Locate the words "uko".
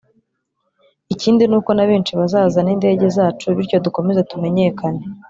1.59-1.71